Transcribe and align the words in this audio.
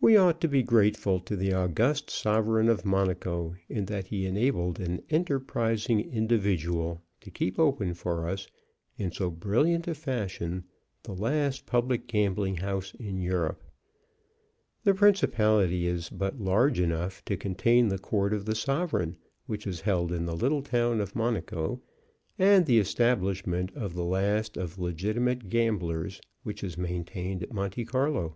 We 0.00 0.16
ought 0.16 0.40
to 0.40 0.48
be 0.48 0.64
grateful 0.64 1.20
to 1.20 1.36
the 1.36 1.52
august 1.52 2.10
sovereign 2.10 2.68
of 2.68 2.84
Monaco 2.84 3.54
in 3.68 3.84
that 3.84 4.08
he 4.08 4.26
enabled 4.26 4.80
an 4.80 5.04
enterprising 5.10 6.00
individual 6.12 7.02
to 7.20 7.30
keep 7.30 7.56
open 7.56 7.94
for 7.94 8.26
us 8.28 8.48
in 8.96 9.12
so 9.12 9.30
brilliant 9.30 9.86
a 9.86 9.94
fashion 9.94 10.64
the 11.04 11.12
last 11.12 11.66
public 11.66 12.08
gambling 12.08 12.56
house 12.56 12.94
in 12.94 13.20
Europe. 13.20 13.62
The 14.82 14.92
principality 14.92 15.86
is 15.86 16.08
but 16.10 16.40
large 16.40 16.80
enough 16.80 17.24
to 17.26 17.36
contain 17.36 17.86
the 17.86 17.98
court 18.00 18.32
of 18.34 18.44
the 18.44 18.56
sovereign 18.56 19.16
which 19.46 19.68
is 19.68 19.82
held 19.82 20.10
in 20.10 20.26
the 20.26 20.34
little 20.34 20.62
town 20.62 21.00
of 21.00 21.14
Monaco, 21.14 21.80
and 22.40 22.66
the 22.66 22.80
establishment 22.80 23.70
of 23.76 23.94
the 23.94 24.04
last 24.04 24.56
of 24.56 24.80
legitimate 24.80 25.48
gamblers 25.48 26.20
which 26.42 26.64
is 26.64 26.76
maintained 26.76 27.44
at 27.44 27.52
Monte 27.52 27.84
Carlo. 27.84 28.34